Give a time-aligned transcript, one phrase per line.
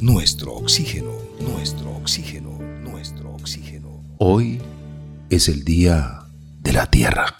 [0.00, 1.10] nuestro oxígeno,
[1.40, 4.00] nuestro oxígeno, nuestro oxígeno.
[4.18, 4.60] Hoy
[5.28, 6.20] es el día
[6.60, 7.34] de la Tierra.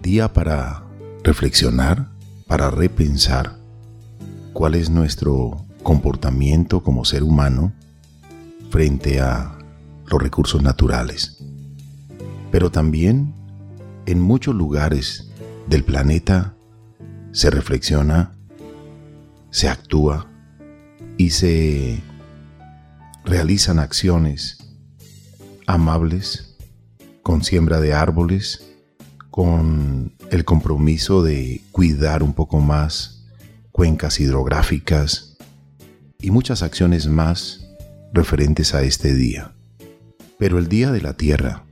[0.00, 0.84] Día para
[1.24, 2.10] reflexionar,
[2.46, 3.56] para repensar
[4.52, 7.72] cuál es nuestro comportamiento como ser humano
[8.70, 9.58] frente a
[10.06, 11.42] los recursos naturales.
[12.52, 13.34] Pero también
[14.06, 15.28] en muchos lugares
[15.66, 16.54] del planeta
[17.32, 18.36] se reflexiona,
[19.50, 20.27] se actúa
[21.18, 22.00] y se
[23.24, 24.56] realizan acciones
[25.66, 26.56] amables
[27.22, 28.64] con siembra de árboles,
[29.30, 33.26] con el compromiso de cuidar un poco más
[33.72, 35.36] cuencas hidrográficas
[36.20, 37.66] y muchas acciones más
[38.12, 39.52] referentes a este día.
[40.38, 41.64] Pero el Día de la Tierra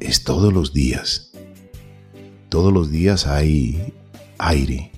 [0.00, 1.32] es todos los días.
[2.48, 3.94] Todos los días hay
[4.38, 4.92] aire,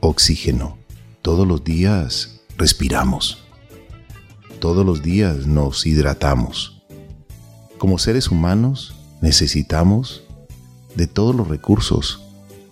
[0.00, 0.76] oxígeno.
[1.22, 3.44] Todos los días respiramos.
[4.60, 6.82] Todos los días nos hidratamos.
[7.78, 10.24] Como seres humanos necesitamos
[10.96, 12.20] de todos los recursos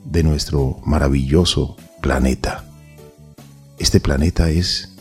[0.05, 2.65] de nuestro maravilloso planeta.
[3.79, 4.97] Este planeta es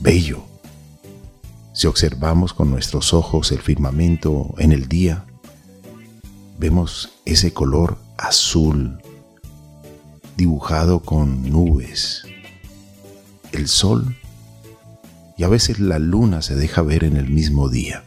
[0.00, 0.42] bello.
[1.74, 5.26] Si observamos con nuestros ojos el firmamento en el día,
[6.58, 8.98] vemos ese color azul
[10.36, 12.24] dibujado con nubes,
[13.52, 14.16] el sol
[15.36, 18.04] y a veces la luna se deja ver en el mismo día.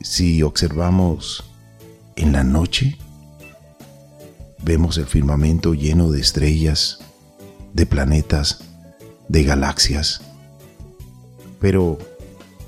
[0.00, 1.44] Si observamos
[2.16, 2.98] en la noche,
[4.62, 6.98] vemos el firmamento lleno de estrellas,
[7.72, 8.60] de planetas,
[9.28, 10.20] de galaxias.
[11.60, 11.98] Pero,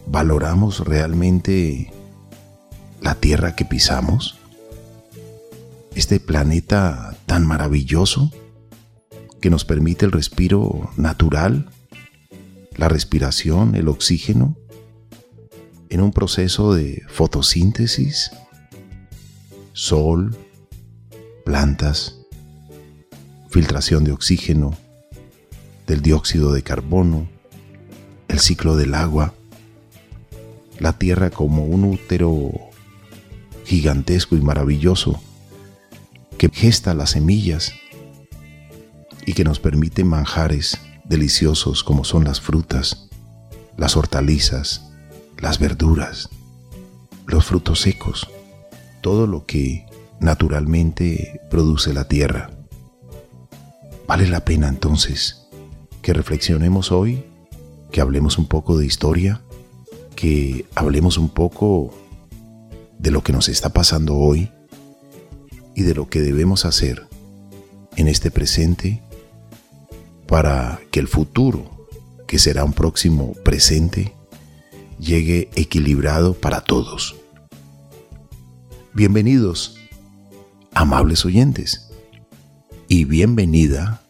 [0.06, 1.92] ¿valoramos realmente
[3.00, 4.38] la tierra que pisamos?
[5.94, 8.30] Este planeta tan maravilloso
[9.40, 11.70] que nos permite el respiro natural,
[12.76, 14.56] la respiración, el oxígeno,
[15.88, 18.30] en un proceso de fotosíntesis,
[19.72, 20.36] sol,
[21.44, 22.18] plantas,
[23.50, 24.76] filtración de oxígeno,
[25.86, 27.28] del dióxido de carbono,
[28.28, 29.34] el ciclo del agua,
[30.78, 32.52] la tierra como un útero
[33.64, 35.20] gigantesco y maravilloso
[36.38, 37.72] que gesta las semillas
[39.26, 43.08] y que nos permite manjares deliciosos como son las frutas,
[43.76, 44.90] las hortalizas,
[45.38, 46.28] las verduras,
[47.26, 48.28] los frutos secos,
[49.00, 49.86] todo lo que
[50.20, 52.50] naturalmente produce la tierra.
[54.06, 55.46] Vale la pena entonces
[56.02, 57.24] que reflexionemos hoy,
[57.90, 59.40] que hablemos un poco de historia,
[60.16, 61.94] que hablemos un poco
[62.98, 64.50] de lo que nos está pasando hoy
[65.74, 67.06] y de lo que debemos hacer
[67.96, 69.02] en este presente
[70.30, 71.88] para que el futuro,
[72.28, 74.14] que será un próximo presente,
[75.00, 77.16] llegue equilibrado para todos.
[78.94, 79.76] Bienvenidos,
[80.72, 81.90] amables oyentes,
[82.86, 84.02] y bienvenida,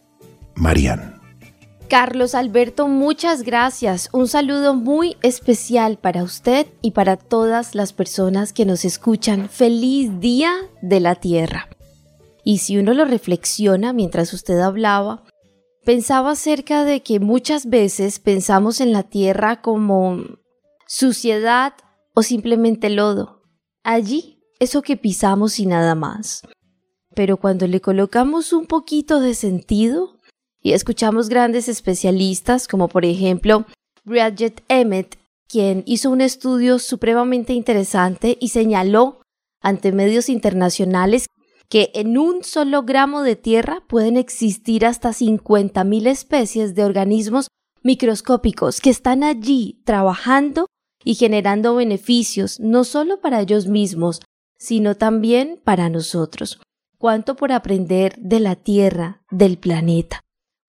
[0.55, 1.15] Marianne.
[1.89, 4.11] Carlos Alberto, muchas gracias.
[4.13, 9.49] Un saludo muy especial para usted y para todas las personas que nos escuchan.
[9.49, 10.53] Feliz Día
[10.83, 11.71] de la Tierra.
[12.45, 15.25] Y si uno lo reflexiona mientras usted hablaba,
[15.85, 20.25] pensaba acerca de que muchas veces pensamos en la tierra como
[20.87, 21.75] suciedad
[22.15, 23.43] o simplemente lodo.
[23.83, 26.43] Allí, eso que pisamos y nada más.
[27.15, 30.19] Pero cuando le colocamos un poquito de sentido
[30.63, 33.65] y escuchamos grandes especialistas como por ejemplo
[34.05, 39.21] Bridget Emmett, quien hizo un estudio supremamente interesante y señaló
[39.61, 41.27] ante medios internacionales
[41.71, 47.47] que en un solo gramo de tierra pueden existir hasta 50.000 especies de organismos
[47.83, 50.67] microscópicos que están allí trabajando
[51.05, 54.21] y generando beneficios no solo para ellos mismos,
[54.59, 56.61] sino también para nosotros.
[56.99, 60.21] Cuánto por aprender de la Tierra, del planeta.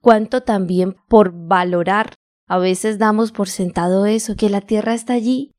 [0.02, 2.14] Cuánto también por valorar.
[2.47, 5.52] A veces damos por sentado eso, que la Tierra está allí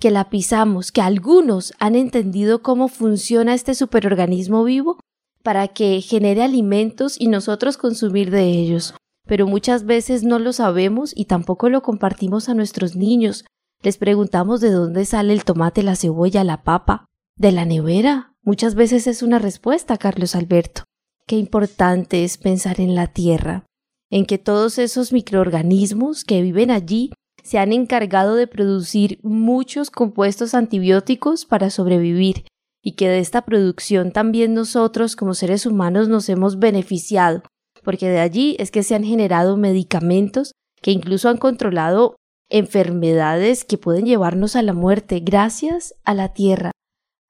[0.00, 4.98] que la pisamos, que algunos han entendido cómo funciona este superorganismo vivo
[5.42, 8.94] para que genere alimentos y nosotros consumir de ellos.
[9.26, 13.44] Pero muchas veces no lo sabemos y tampoco lo compartimos a nuestros niños.
[13.82, 17.06] Les preguntamos de dónde sale el tomate, la cebolla, la papa.
[17.36, 18.34] De la nevera.
[18.42, 20.82] Muchas veces es una respuesta, Carlos Alberto.
[21.26, 23.64] Qué importante es pensar en la tierra,
[24.10, 30.54] en que todos esos microorganismos que viven allí se han encargado de producir muchos compuestos
[30.54, 32.44] antibióticos para sobrevivir
[32.82, 37.42] y que de esta producción también nosotros como seres humanos nos hemos beneficiado,
[37.82, 40.52] porque de allí es que se han generado medicamentos
[40.82, 42.16] que incluso han controlado
[42.48, 46.72] enfermedades que pueden llevarnos a la muerte gracias a la tierra.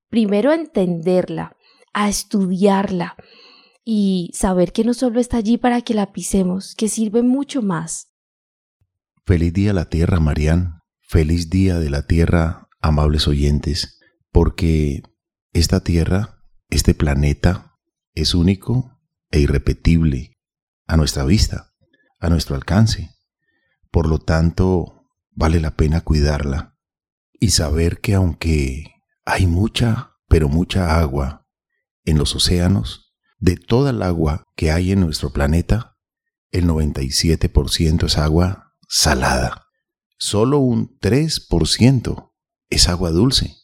[0.08, 1.56] Primero a entenderla,
[1.92, 3.16] a estudiarla
[3.84, 8.09] y saber que no solo está allí para que la pisemos, que sirve mucho más.
[9.30, 10.80] Feliz día a la tierra, Marián.
[11.02, 14.00] Feliz día de la tierra, amables oyentes,
[14.32, 15.02] porque
[15.52, 17.76] esta tierra, este planeta,
[18.12, 18.98] es único
[19.30, 20.36] e irrepetible
[20.88, 21.72] a nuestra vista,
[22.18, 23.10] a nuestro alcance.
[23.92, 26.76] Por lo tanto, vale la pena cuidarla
[27.38, 31.46] y saber que aunque hay mucha, pero mucha agua
[32.04, 35.96] en los océanos, de toda el agua que hay en nuestro planeta,
[36.50, 39.69] el 97% es agua salada.
[40.19, 42.32] Solo un 3%
[42.70, 43.54] es agua dulce.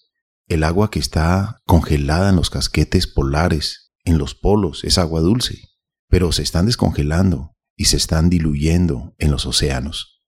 [0.47, 5.69] El agua que está congelada en los casquetes polares, en los polos, es agua dulce,
[6.09, 10.23] pero se están descongelando y se están diluyendo en los océanos.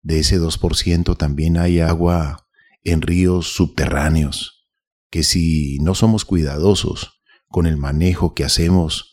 [0.00, 2.48] De ese 2% también hay agua
[2.82, 4.66] en ríos subterráneos,
[5.10, 9.12] que si no somos cuidadosos con el manejo que hacemos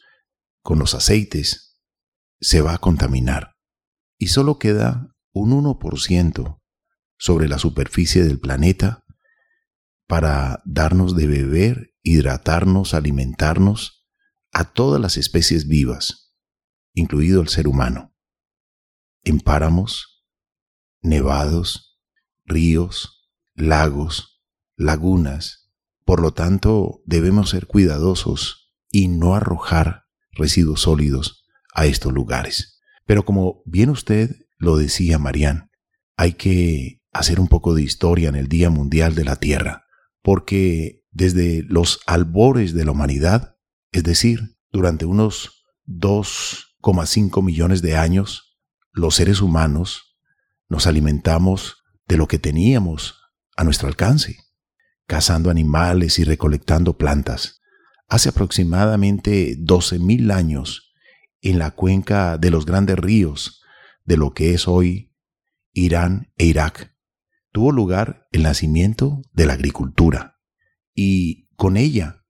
[0.62, 1.82] con los aceites,
[2.40, 3.58] se va a contaminar.
[4.18, 6.62] Y solo queda un 1%
[7.18, 9.06] sobre la superficie del planeta
[10.08, 14.08] para darnos de beber, hidratarnos, alimentarnos
[14.52, 16.34] a todas las especies vivas,
[16.94, 18.16] incluido el ser humano.
[19.24, 20.26] En páramos,
[21.02, 22.00] nevados,
[22.46, 24.44] ríos, lagos,
[24.76, 25.72] lagunas.
[26.06, 32.80] Por lo tanto, debemos ser cuidadosos y no arrojar residuos sólidos a estos lugares.
[33.06, 35.70] Pero como bien usted lo decía, Marían,
[36.16, 39.86] hay que hacer un poco de historia en el Día Mundial de la Tierra,
[40.22, 43.56] porque desde los albores de la humanidad,
[43.92, 48.60] es decir, durante unos 2,5 millones de años,
[48.92, 50.18] los seres humanos
[50.70, 51.78] nos alimentamos
[52.08, 53.20] de lo que teníamos
[53.56, 54.38] a nuestro alcance,
[55.08, 57.62] cazando animales y recolectando plantas.
[58.08, 60.94] Hace aproximadamente 12.000 años,
[61.42, 63.62] en la cuenca de los grandes ríos
[64.08, 65.14] de lo que es hoy
[65.74, 66.96] Irán e Irak,
[67.52, 70.40] tuvo lugar el nacimiento de la agricultura
[70.96, 72.24] y con ella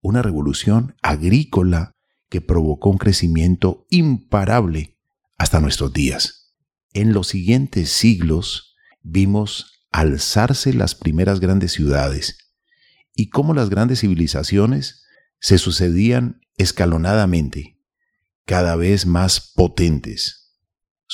[0.00, 1.96] una revolución agrícola
[2.30, 4.96] que provocó un crecimiento imparable
[5.36, 6.54] hasta nuestros días.
[6.92, 12.38] En los siguientes siglos vimos alzarse las primeras grandes ciudades
[13.14, 15.04] y cómo las grandes civilizaciones
[15.40, 17.80] se sucedían escalonadamente,
[18.44, 20.43] cada vez más potentes.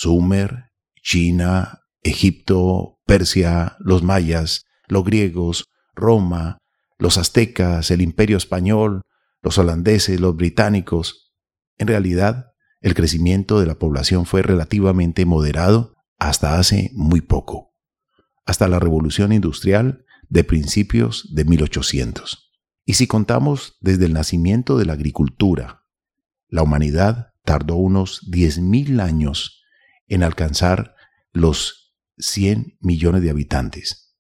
[0.01, 0.71] Sumer,
[1.03, 6.57] China, Egipto, Persia, los mayas, los griegos, Roma,
[6.97, 9.03] los aztecas, el imperio español,
[9.43, 11.35] los holandeses, los británicos.
[11.77, 12.47] En realidad,
[12.81, 17.75] el crecimiento de la población fue relativamente moderado hasta hace muy poco,
[18.47, 22.51] hasta la revolución industrial de principios de 1800.
[22.87, 25.85] Y si contamos desde el nacimiento de la agricultura,
[26.49, 29.60] la humanidad tardó unos 10.000 años
[30.11, 30.95] en alcanzar
[31.33, 34.19] los 100 millones de habitantes,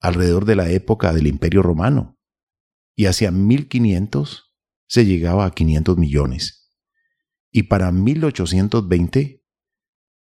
[0.00, 2.18] alrededor de la época del Imperio Romano,
[2.96, 4.52] y hacia 1500
[4.88, 6.60] se llegaba a 500 millones
[7.50, 9.44] y para 1820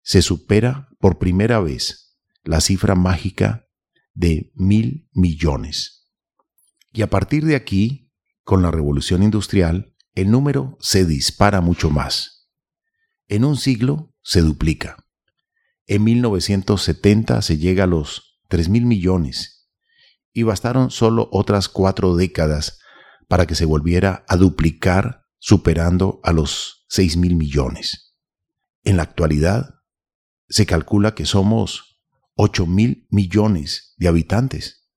[0.01, 3.67] se supera por primera vez la cifra mágica
[4.13, 6.09] de mil millones.
[6.93, 8.11] Y a partir de aquí,
[8.43, 12.49] con la revolución industrial, el número se dispara mucho más.
[13.27, 14.97] En un siglo se duplica.
[15.85, 19.69] En 1970 se llega a los 3 mil millones
[20.33, 22.79] y bastaron solo otras cuatro décadas
[23.29, 28.17] para que se volviera a duplicar superando a los 6 mil millones.
[28.83, 29.75] En la actualidad,
[30.49, 32.01] se calcula que somos
[32.35, 34.89] 8 mil millones de habitantes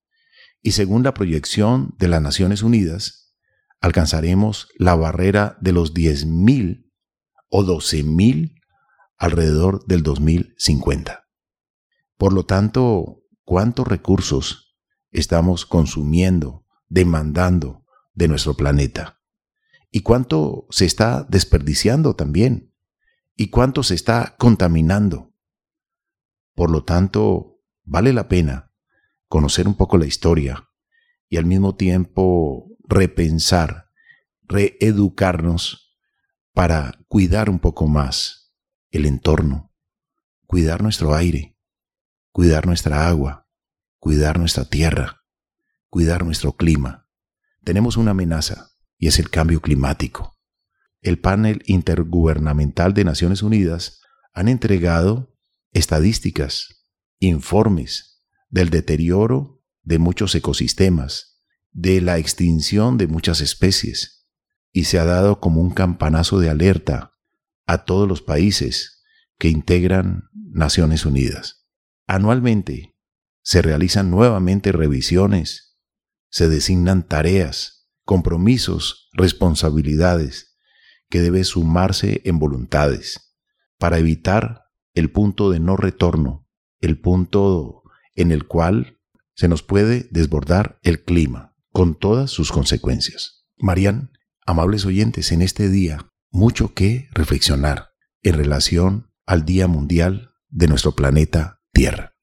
[0.61, 3.33] y según la proyección de las Naciones Unidas,
[3.79, 6.91] alcanzaremos la barrera de los 10 mil
[7.47, 8.60] o 12 mil
[9.21, 11.27] alrededor del 2050.
[12.17, 14.75] Por lo tanto, ¿cuántos recursos
[15.11, 19.21] estamos consumiendo, demandando de nuestro planeta?
[19.91, 22.73] y cuánto se está desperdiciando también
[23.35, 25.33] y cuánto se está contaminando.
[26.55, 28.71] Por lo tanto, vale la pena
[29.27, 30.69] conocer un poco la historia
[31.29, 33.89] y al mismo tiempo repensar,
[34.43, 35.97] reeducarnos
[36.53, 38.40] para cuidar un poco más
[38.91, 39.73] el entorno,
[40.45, 41.57] cuidar nuestro aire,
[42.31, 43.47] cuidar nuestra agua,
[43.99, 45.23] cuidar nuestra tierra,
[45.89, 47.07] cuidar nuestro clima.
[47.63, 50.37] Tenemos una amenaza y es el cambio climático.
[51.01, 54.01] El panel intergubernamental de Naciones Unidas
[54.33, 55.33] han entregado
[55.71, 56.85] estadísticas,
[57.19, 64.27] informes del deterioro de muchos ecosistemas, de la extinción de muchas especies,
[64.73, 67.11] y se ha dado como un campanazo de alerta
[67.71, 69.01] a todos los países
[69.39, 71.69] que integran Naciones Unidas.
[72.05, 72.97] Anualmente
[73.43, 75.79] se realizan nuevamente revisiones,
[76.29, 80.57] se designan tareas, compromisos, responsabilidades
[81.09, 83.37] que debe sumarse en voluntades
[83.77, 84.63] para evitar
[84.93, 86.49] el punto de no retorno,
[86.81, 87.83] el punto
[88.15, 88.99] en el cual
[89.33, 93.45] se nos puede desbordar el clima, con todas sus consecuencias.
[93.57, 94.11] Marían,
[94.45, 97.91] amables oyentes, en este día, mucho que reflexionar
[98.23, 102.13] en relación al Día Mundial de nuestro planeta Tierra.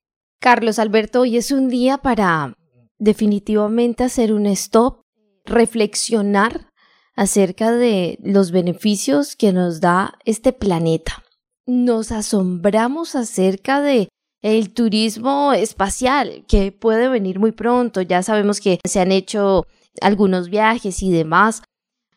[0.41, 2.55] Carlos Alberto, hoy es un día para
[2.99, 5.03] definitivamente hacer un stop,
[5.45, 6.71] reflexionar
[7.15, 11.25] acerca de los beneficios que nos da este planeta.
[11.67, 14.09] Nos asombramos acerca de
[14.43, 18.03] el turismo espacial que puede venir muy pronto.
[18.03, 19.67] Ya sabemos que se han hecho
[20.01, 21.63] algunos viajes y demás,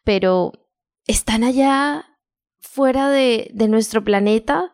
[0.03, 0.53] pero
[1.11, 2.17] están allá
[2.59, 4.73] fuera de, de nuestro planeta,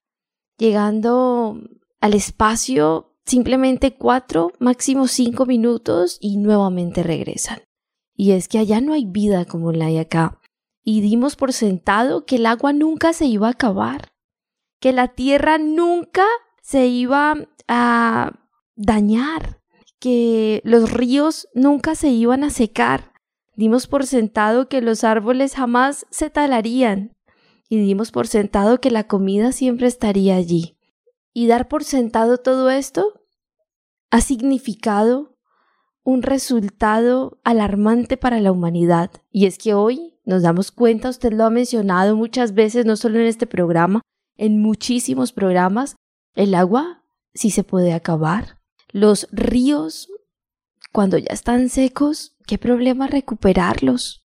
[0.58, 1.62] llegando
[2.00, 7.60] al espacio simplemente cuatro, máximo cinco minutos y nuevamente regresan.
[8.15, 10.39] Y es que allá no hay vida como la hay acá.
[10.84, 14.08] Y dimos por sentado que el agua nunca se iba a acabar,
[14.79, 16.25] que la tierra nunca
[16.62, 17.36] se iba
[17.67, 18.32] a
[18.75, 19.62] dañar,
[20.00, 23.12] que los ríos nunca se iban a secar.
[23.57, 27.17] Dimos por sentado que los árboles jamás se talarían
[27.67, 30.77] y dimos por sentado que la comida siempre estaría allí.
[31.33, 33.23] Y dar por sentado todo esto
[34.11, 35.35] ha significado
[36.03, 39.09] un resultado alarmante para la humanidad.
[39.31, 43.19] Y es que hoy nos damos cuenta, usted lo ha mencionado muchas veces, no solo
[43.19, 44.01] en este programa,
[44.37, 45.95] en muchísimos programas,
[46.35, 48.59] el agua sí se puede acabar.
[48.91, 50.09] Los ríos,
[50.93, 54.23] cuando ya están secos, ¿qué problema recuperarlos?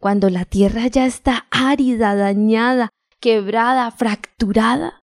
[0.00, 2.88] Cuando la tierra ya está árida, dañada,
[3.20, 5.00] quebrada, fracturada,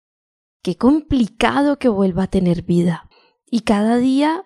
[0.62, 3.10] qué complicado que vuelva a tener vida.
[3.50, 4.46] Y cada día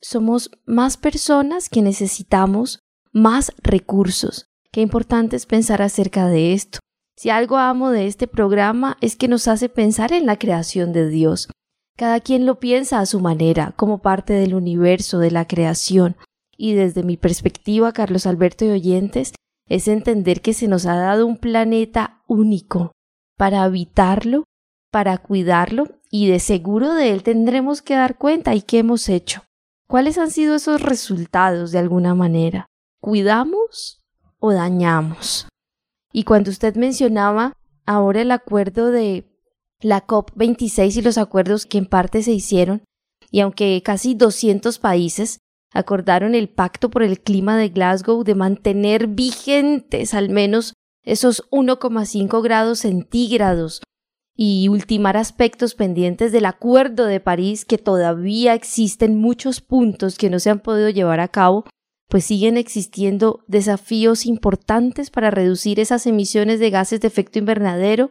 [0.00, 2.80] somos más personas que necesitamos
[3.12, 4.46] más recursos.
[4.70, 6.78] Qué importante es pensar acerca de esto.
[7.16, 11.08] Si algo amo de este programa es que nos hace pensar en la creación de
[11.08, 11.48] Dios.
[11.96, 16.16] Cada quien lo piensa a su manera, como parte del universo, de la creación.
[16.58, 19.32] Y desde mi perspectiva, Carlos Alberto y oyentes,
[19.68, 22.92] es entender que se nos ha dado un planeta único
[23.36, 24.44] para habitarlo,
[24.90, 29.44] para cuidarlo y de seguro de él tendremos que dar cuenta y qué hemos hecho.
[29.86, 32.66] ¿Cuáles han sido esos resultados de alguna manera?
[33.00, 34.02] ¿Cuidamos
[34.38, 35.48] o dañamos?
[36.12, 37.52] Y cuando usted mencionaba
[37.86, 39.30] ahora el acuerdo de
[39.80, 42.82] la COP26 y los acuerdos que en parte se hicieron,
[43.30, 45.38] y aunque casi 200 países
[45.72, 52.42] acordaron el pacto por el clima de Glasgow de mantener vigentes al menos esos 1,5
[52.42, 53.82] grados centígrados
[54.36, 60.38] y ultimar aspectos pendientes del Acuerdo de París que todavía existen muchos puntos que no
[60.38, 61.64] se han podido llevar a cabo,
[62.08, 68.10] pues siguen existiendo desafíos importantes para reducir esas emisiones de gases de efecto invernadero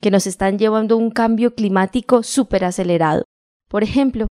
[0.00, 3.24] que nos están llevando a un cambio climático súper acelerado.
[3.68, 4.26] Por ejemplo,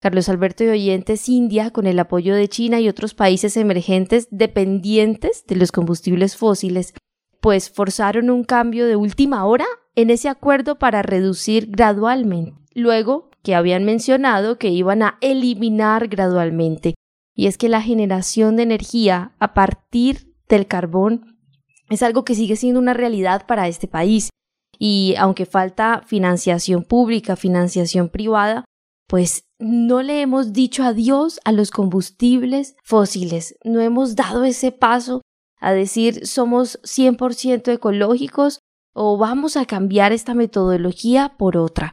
[0.00, 5.44] Carlos Alberto y Oyentes, India, con el apoyo de China y otros países emergentes dependientes
[5.46, 6.94] de los combustibles fósiles,
[7.40, 12.54] pues forzaron un cambio de última hora en ese acuerdo para reducir gradualmente.
[12.74, 16.94] Luego que habían mencionado que iban a eliminar gradualmente.
[17.34, 21.38] Y es que la generación de energía a partir del carbón
[21.90, 24.30] es algo que sigue siendo una realidad para este país
[24.78, 28.64] y aunque falta financiación pública, financiación privada,
[29.10, 35.20] pues no le hemos dicho adiós a los combustibles fósiles, no hemos dado ese paso
[35.58, 38.60] a decir somos 100% ecológicos
[38.94, 41.90] o vamos a cambiar esta metodología por otra.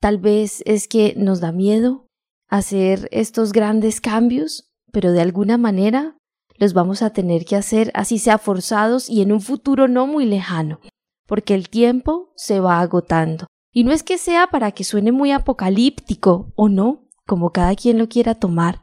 [0.00, 2.06] Tal vez es que nos da miedo
[2.48, 6.16] hacer estos grandes cambios, pero de alguna manera
[6.56, 10.24] los vamos a tener que hacer así sea forzados y en un futuro no muy
[10.24, 10.80] lejano
[11.26, 13.46] porque el tiempo se va agotando.
[13.72, 17.98] Y no es que sea para que suene muy apocalíptico o no, como cada quien
[17.98, 18.82] lo quiera tomar.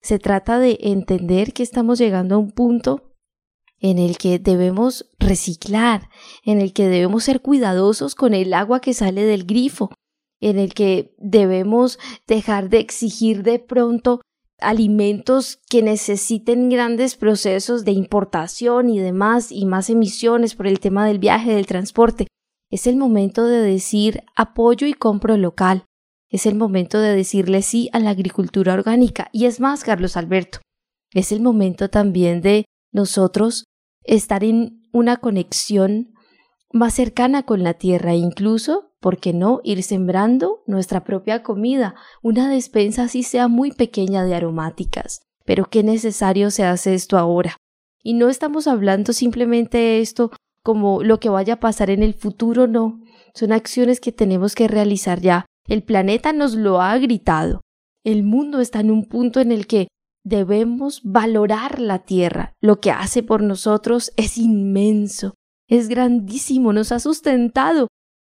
[0.00, 3.10] Se trata de entender que estamos llegando a un punto
[3.80, 6.08] en el que debemos reciclar,
[6.44, 9.90] en el que debemos ser cuidadosos con el agua que sale del grifo,
[10.40, 14.20] en el que debemos dejar de exigir de pronto
[14.60, 21.06] alimentos que necesiten grandes procesos de importación y demás y más emisiones por el tema
[21.06, 22.26] del viaje, del transporte.
[22.70, 25.84] Es el momento de decir apoyo y compro local.
[26.28, 29.28] Es el momento de decirle sí a la agricultura orgánica.
[29.32, 30.60] Y es más, Carlos Alberto,
[31.12, 33.64] es el momento también de nosotros
[34.04, 36.14] estar en una conexión
[36.72, 42.48] más cercana con la tierra incluso, ¿por qué no?, ir sembrando nuestra propia comida, una
[42.48, 45.22] despensa así sea muy pequeña de aromáticas.
[45.44, 47.56] Pero qué necesario se hace esto ahora.
[48.04, 50.30] Y no estamos hablando simplemente de esto
[50.62, 53.00] como lo que vaya a pasar en el futuro, no.
[53.34, 55.46] Son acciones que tenemos que realizar ya.
[55.68, 57.60] El planeta nos lo ha gritado.
[58.04, 59.88] El mundo está en un punto en el que
[60.24, 62.54] debemos valorar la tierra.
[62.60, 65.34] Lo que hace por nosotros es inmenso,
[65.68, 67.88] es grandísimo, nos ha sustentado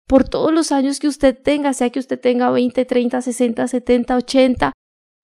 [0.06, 4.16] por todos los años que usted tenga, sea que usted tenga 20, 30, 60, 70,
[4.16, 4.72] 80,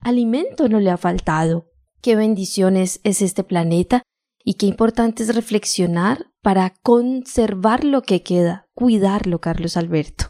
[0.01, 1.71] alimento no le ha faltado.
[2.01, 4.03] Qué bendiciones es este planeta
[4.45, 10.29] y qué importante es reflexionar para conservar lo que queda, cuidarlo, Carlos Alberto.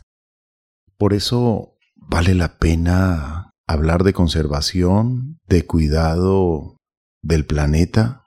[0.98, 6.78] Por eso vale la pena hablar de conservación, de cuidado
[7.22, 8.24] del planeta,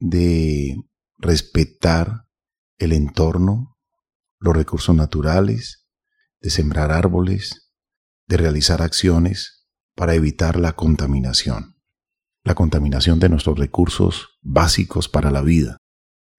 [0.00, 0.76] de
[1.16, 2.24] respetar
[2.78, 3.76] el entorno,
[4.40, 5.86] los recursos naturales,
[6.40, 7.70] de sembrar árboles,
[8.26, 11.73] de realizar acciones para evitar la contaminación,
[12.44, 15.78] la contaminación de nuestros recursos básicos para la vida.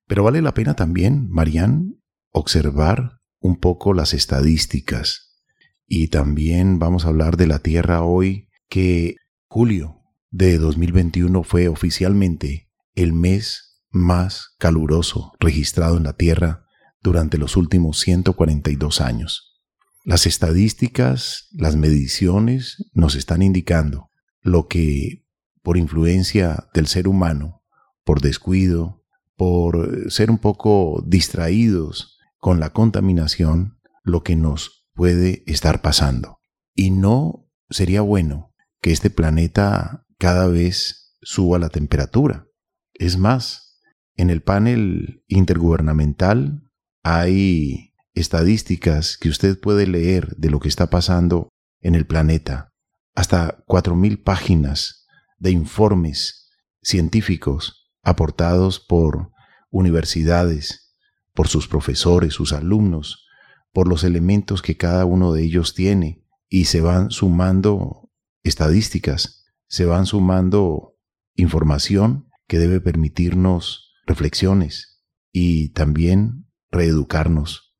[0.06, 5.42] Pero vale la pena también, Marían, observar un poco las estadísticas
[5.86, 9.16] y también vamos a hablar de la Tierra hoy, que
[9.48, 16.64] julio de 2021 fue oficialmente el mes más caluroso registrado en la Tierra
[17.00, 19.62] durante los últimos 142 años.
[20.04, 24.10] Las estadísticas, las mediciones nos están indicando
[24.40, 25.25] lo que
[25.66, 27.64] por influencia del ser humano,
[28.04, 29.04] por descuido,
[29.34, 36.38] por ser un poco distraídos con la contaminación, lo que nos puede estar pasando.
[36.72, 42.46] Y no sería bueno que este planeta cada vez suba la temperatura.
[42.94, 43.80] Es más,
[44.14, 46.62] en el panel intergubernamental
[47.02, 51.48] hay estadísticas que usted puede leer de lo que está pasando
[51.80, 52.72] en el planeta.
[53.16, 55.02] Hasta 4.000 páginas
[55.38, 56.50] de informes
[56.82, 59.32] científicos aportados por
[59.70, 60.94] universidades,
[61.34, 63.26] por sus profesores, sus alumnos,
[63.72, 68.10] por los elementos que cada uno de ellos tiene y se van sumando
[68.42, 70.96] estadísticas, se van sumando
[71.34, 77.74] información que debe permitirnos reflexiones y también reeducarnos,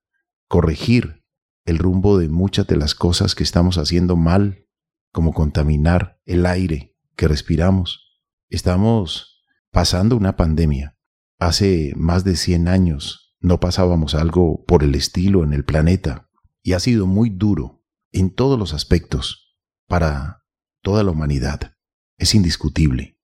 [0.49, 1.25] corregir
[1.64, 4.66] el rumbo de muchas de las cosas que estamos haciendo mal,
[5.12, 8.19] como contaminar el aire que respiramos.
[8.49, 10.97] Estamos pasando una pandemia.
[11.39, 16.29] Hace más de 100 años no pasábamos algo por el estilo en el planeta
[16.63, 20.45] y ha sido muy duro en todos los aspectos para
[20.83, 21.75] toda la humanidad.
[22.19, 23.19] Es indiscutible.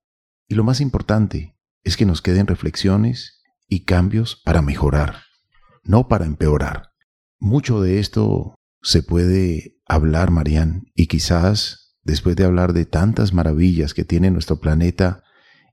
[0.49, 5.23] Y lo más importante es que nos queden reflexiones y cambios para mejorar,
[5.83, 6.91] no para empeorar.
[7.39, 13.95] Mucho de esto se puede hablar, Marian, y quizás después de hablar de tantas maravillas
[13.95, 15.23] que tiene nuestro planeta,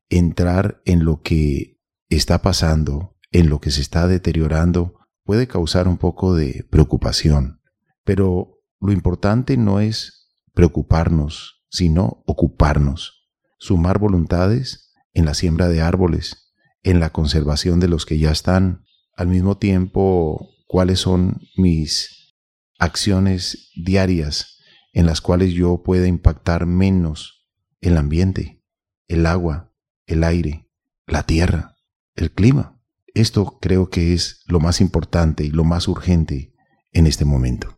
[0.09, 5.97] entrar en lo que está pasando en lo que se está deteriorando puede causar un
[5.97, 7.61] poco de preocupación.
[8.03, 16.53] Pero lo importante no es preocuparnos, sino ocuparnos, sumar voluntades en la siembra de árboles,
[16.81, 22.35] en la conservación de los que ya están, al mismo tiempo cuáles son mis
[22.79, 24.58] acciones diarias
[24.93, 27.47] en las cuales yo pueda impactar menos
[27.81, 28.61] el ambiente,
[29.07, 29.73] el agua,
[30.05, 30.67] el aire,
[31.07, 31.75] la tierra,
[32.15, 32.79] el clima.
[33.13, 36.53] Esto creo que es lo más importante y lo más urgente
[36.91, 37.77] en este momento.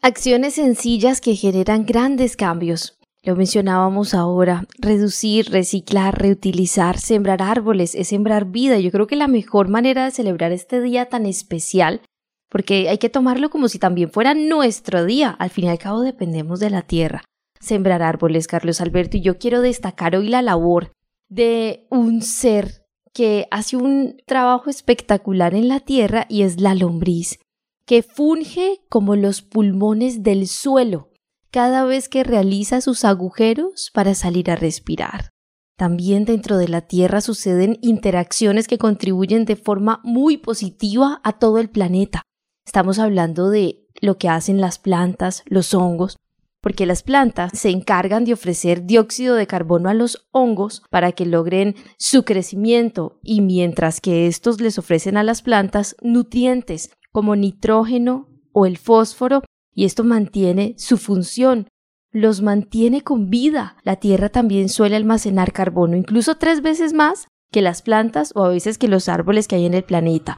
[0.00, 2.98] Acciones sencillas que generan grandes cambios.
[3.22, 8.78] Lo mencionábamos ahora, reducir, reciclar, reutilizar, sembrar árboles, es sembrar vida.
[8.78, 12.00] Yo creo que la mejor manera de celebrar este día tan especial,
[12.48, 16.00] porque hay que tomarlo como si también fuera nuestro día, al fin y al cabo
[16.00, 17.22] dependemos de la tierra.
[17.60, 20.92] Sembrar árboles, Carlos Alberto, y yo quiero destacar hoy la labor
[21.28, 27.38] de un ser que hace un trabajo espectacular en la tierra y es la lombriz,
[27.84, 31.08] que funge como los pulmones del suelo
[31.50, 35.30] cada vez que realiza sus agujeros para salir a respirar.
[35.76, 41.58] También dentro de la Tierra suceden interacciones que contribuyen de forma muy positiva a todo
[41.58, 42.22] el planeta.
[42.68, 46.18] Estamos hablando de lo que hacen las plantas, los hongos,
[46.60, 51.24] porque las plantas se encargan de ofrecer dióxido de carbono a los hongos para que
[51.24, 58.28] logren su crecimiento y mientras que estos les ofrecen a las plantas nutrientes como nitrógeno
[58.52, 59.42] o el fósforo
[59.74, 61.68] y esto mantiene su función
[62.10, 63.78] los mantiene con vida.
[63.82, 68.50] La Tierra también suele almacenar carbono, incluso tres veces más que las plantas o a
[68.50, 70.36] veces que los árboles que hay en el planeta,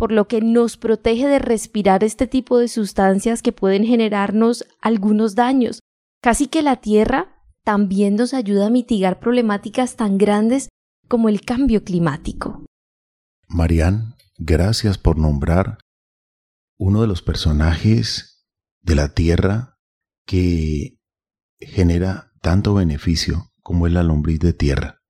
[0.00, 5.34] por lo que nos protege de respirar este tipo de sustancias que pueden generarnos algunos
[5.34, 5.80] daños.
[6.22, 10.70] Casi que la Tierra también nos ayuda a mitigar problemáticas tan grandes
[11.06, 12.64] como el cambio climático.
[13.46, 15.76] Marian, gracias por nombrar
[16.78, 18.48] uno de los personajes
[18.80, 19.76] de la Tierra
[20.24, 20.96] que
[21.58, 25.02] genera tanto beneficio como es la lombriz de tierra.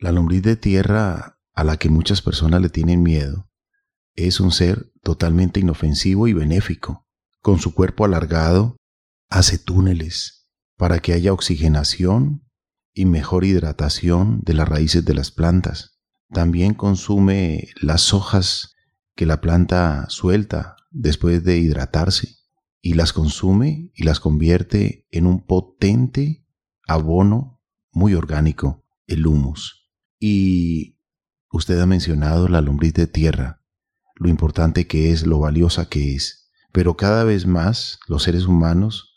[0.00, 3.46] La lombriz de tierra a la que muchas personas le tienen miedo
[4.16, 7.06] es un ser totalmente inofensivo y benéfico.
[7.40, 8.76] Con su cuerpo alargado
[9.28, 12.46] hace túneles para que haya oxigenación
[12.92, 15.98] y mejor hidratación de las raíces de las plantas.
[16.30, 18.74] También consume las hojas
[19.14, 22.36] que la planta suelta después de hidratarse
[22.80, 26.46] y las consume y las convierte en un potente
[26.86, 27.60] abono
[27.92, 29.90] muy orgánico, el humus.
[30.18, 30.98] Y
[31.50, 33.62] usted ha mencionado la lombriz de tierra,
[34.16, 39.14] lo importante que es, lo valiosa que es, pero cada vez más los seres humanos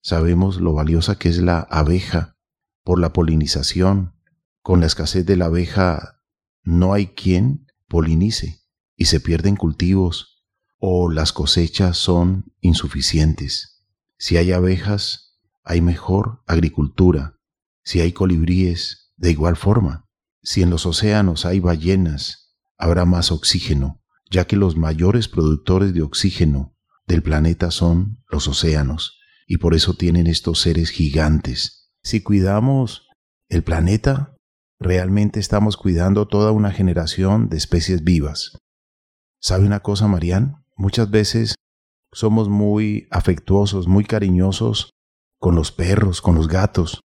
[0.00, 2.36] sabemos lo valiosa que es la abeja
[2.84, 4.14] por la polinización.
[4.60, 6.22] Con la escasez de la abeja
[6.62, 8.62] no hay quien polinice
[8.96, 10.44] y se pierden cultivos
[10.78, 13.84] o las cosechas son insuficientes.
[14.18, 17.38] Si hay abejas, hay mejor agricultura.
[17.84, 20.08] Si hay colibríes, de igual forma.
[20.42, 24.01] Si en los océanos hay ballenas, habrá más oxígeno,
[24.32, 26.74] ya que los mayores productores de oxígeno
[27.06, 33.08] del planeta son los océanos, y por eso tienen estos seres gigantes si cuidamos
[33.48, 34.36] el planeta,
[34.80, 38.58] realmente estamos cuidando toda una generación de especies vivas.
[39.40, 40.64] ¿Sabe una cosa, Marian?
[40.76, 41.54] Muchas veces
[42.12, 44.90] somos muy afectuosos, muy cariñosos
[45.38, 47.00] con los perros, con los gatos.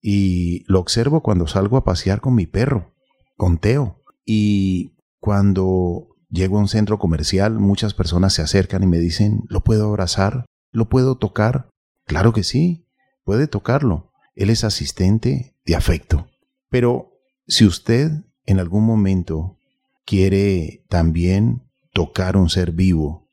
[0.00, 2.94] Y lo observo cuando salgo a pasear con mi perro,
[3.36, 4.02] con Teo.
[4.24, 9.60] Y cuando llego a un centro comercial, muchas personas se acercan y me dicen, ¿lo
[9.60, 10.46] puedo abrazar?
[10.70, 11.68] ¿Lo puedo tocar?
[12.06, 12.86] Claro que sí,
[13.24, 14.12] puede tocarlo.
[14.34, 16.28] Él es asistente de afecto.
[16.70, 17.12] Pero
[17.46, 18.12] si usted
[18.46, 19.58] en algún momento
[20.04, 21.62] quiere también
[21.92, 23.28] tocar un ser vivo,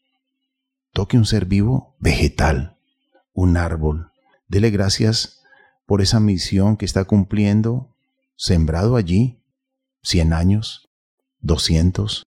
[0.91, 2.77] toque un ser vivo vegetal,
[3.33, 4.11] un árbol.
[4.47, 5.41] Dele gracias
[5.85, 7.95] por esa misión que está cumpliendo,
[8.35, 9.41] sembrado allí,
[10.03, 10.89] 100 años,
[11.41, 12.25] 200,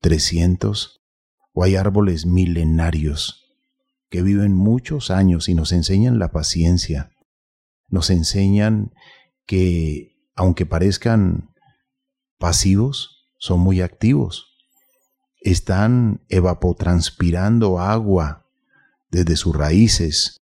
[0.00, 1.00] 300,
[1.52, 3.44] o hay árboles milenarios
[4.08, 7.10] que viven muchos años y nos enseñan la paciencia,
[7.88, 8.92] nos enseñan
[9.46, 11.50] que, aunque parezcan
[12.38, 14.46] pasivos, son muy activos.
[15.40, 18.46] Están evapotranspirando agua
[19.10, 20.40] desde sus raíces,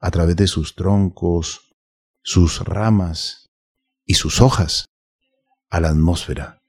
[0.00, 1.76] a través de sus troncos,
[2.22, 3.50] sus ramas
[4.04, 4.86] y sus hojas
[5.68, 6.62] a la atmósfera.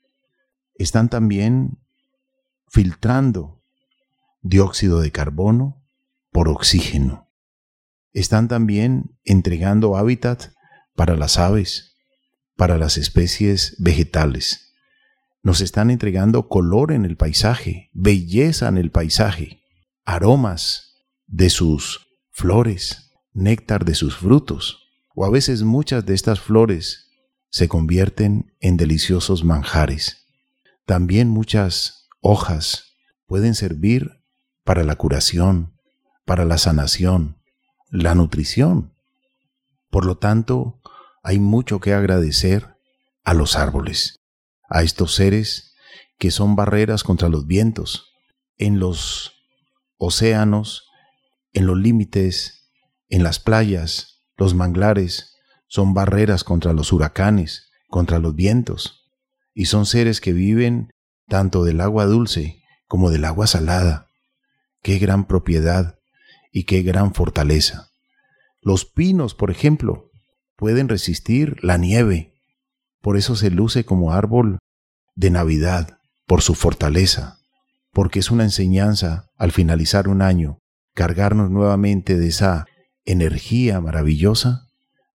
[0.76, 1.80] Están también
[2.72, 3.62] filtrando
[4.42, 5.86] dióxido de carbono
[6.32, 7.30] por oxígeno
[8.14, 10.54] están también entregando hábitat
[10.96, 11.98] para las aves,
[12.56, 14.74] para las especies vegetales.
[15.44, 19.64] Nos están entregando color en el paisaje, belleza en el paisaje,
[20.06, 20.96] aromas
[21.28, 24.80] de sus flores, néctar de sus frutos,
[25.14, 27.10] o a veces muchas de estas flores
[27.50, 30.26] se convierten en deliciosos manjares.
[30.86, 34.24] También muchas hojas pueden servir
[34.64, 35.74] para la curación,
[36.26, 37.38] para la sanación,
[37.90, 38.94] la nutrición.
[39.90, 40.80] Por lo tanto,
[41.24, 42.78] hay mucho que agradecer
[43.24, 44.20] a los árboles,
[44.70, 45.76] a estos seres
[46.18, 48.14] que son barreras contra los vientos,
[48.58, 49.34] en los
[49.98, 50.88] océanos,
[51.54, 52.72] en los límites,
[53.10, 55.36] en las playas, los manglares,
[55.68, 59.10] son barreras contra los huracanes, contra los vientos,
[59.54, 60.92] y son seres que viven
[61.32, 64.08] tanto del agua dulce como del agua salada.
[64.84, 65.98] Qué gran propiedad
[66.52, 67.88] y qué gran fortaleza.
[68.60, 70.12] Los pinos, por ejemplo,
[70.58, 72.34] pueden resistir la nieve.
[73.00, 74.60] Por eso se luce como árbol
[75.16, 77.38] de Navidad, por su fortaleza,
[77.94, 80.58] porque es una enseñanza al finalizar un año,
[80.94, 82.66] cargarnos nuevamente de esa
[83.06, 84.68] energía maravillosa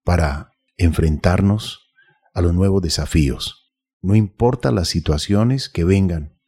[0.02, 1.80] para enfrentarnos
[2.32, 3.65] a los nuevos desafíos.
[4.06, 6.38] No importa las situaciones que vengan,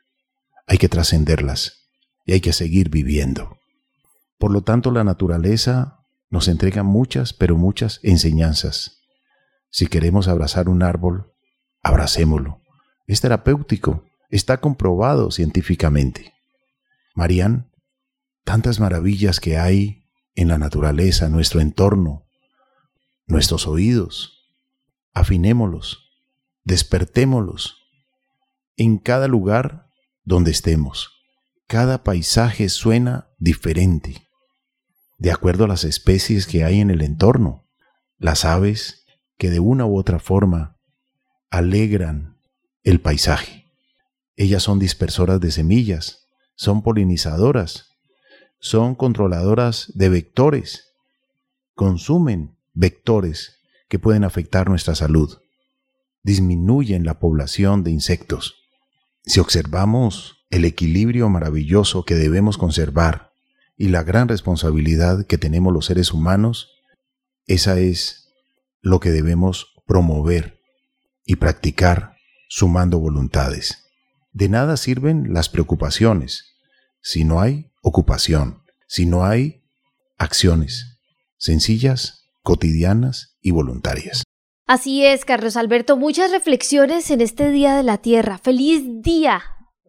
[0.69, 1.89] hay que trascenderlas
[2.25, 3.59] y hay que seguir viviendo.
[4.39, 9.01] Por lo tanto, la naturaleza nos entrega muchas, pero muchas enseñanzas.
[9.71, 11.33] Si queremos abrazar un árbol,
[11.83, 12.61] abracémoslo.
[13.09, 16.35] Es terapéutico, está comprobado científicamente.
[17.17, 17.73] Marían,
[18.45, 20.05] tantas maravillas que hay
[20.37, 22.25] en la naturaleza, nuestro entorno,
[23.27, 24.49] nuestros oídos,
[25.13, 26.08] afinémoslos,
[26.69, 27.89] despertémoslos
[28.77, 29.89] en cada lugar
[30.23, 31.09] donde estemos.
[31.67, 34.29] Cada paisaje suena diferente,
[35.17, 37.65] de acuerdo a las especies que hay en el entorno.
[38.19, 39.07] Las aves
[39.39, 40.77] que de una u otra forma
[41.49, 42.39] alegran
[42.83, 43.65] el paisaje.
[44.37, 47.97] Ellas son dispersoras de semillas, son polinizadoras,
[48.61, 50.93] son controladoras de vectores,
[51.75, 53.57] consumen vectores
[53.89, 55.39] que pueden afectar nuestra salud,
[56.29, 58.57] disminuyen la población de insectos.
[59.25, 63.33] Si observamos el equilibrio maravilloso que debemos conservar
[63.79, 66.69] y la gran responsabilidad que tenemos los seres humanos,
[67.47, 68.29] esa es
[68.83, 70.61] lo que debemos promover
[71.25, 72.17] y practicar
[72.49, 73.85] sumando voluntades.
[74.33, 76.57] De nada sirven las preocupaciones
[77.01, 79.63] si no hay ocupación, si no hay
[80.19, 80.99] acciones
[81.39, 84.25] sencillas, cotidianas y voluntarias.
[84.69, 88.37] Así es, Carlos Alberto, muchas reflexiones en este Día de la Tierra.
[88.37, 89.41] Feliz día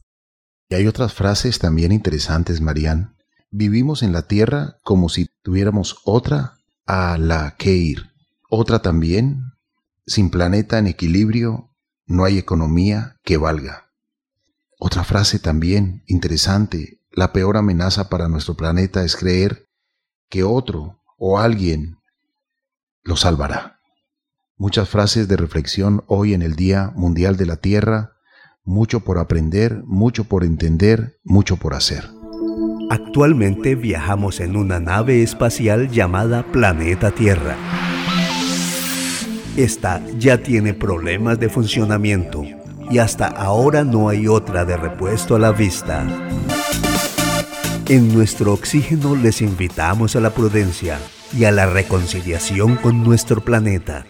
[0.69, 3.15] Y hay otras frases también interesantes, Marían.
[3.49, 8.12] Vivimos en la tierra como si tuviéramos otra a la que ir.
[8.49, 9.53] Otra también,
[10.06, 11.73] sin planeta en equilibrio,
[12.06, 13.91] no hay economía que valga.
[14.80, 19.69] Otra frase también interesante, la peor amenaza para nuestro planeta es creer
[20.30, 21.97] que otro o alguien
[23.03, 23.80] lo salvará.
[24.56, 28.16] Muchas frases de reflexión hoy en el Día Mundial de la Tierra,
[28.67, 32.03] mucho por aprender, mucho por entender, mucho por hacer.
[32.89, 37.56] Actualmente viajamos en una nave espacial llamada Planeta Tierra.
[39.56, 42.43] Esta ya tiene problemas de funcionamiento
[42.91, 46.06] y hasta ahora no hay otra de repuesto a la vista.
[47.88, 50.99] En nuestro oxígeno les invitamos a la prudencia
[51.34, 54.06] y a la reconciliación con nuestro planeta.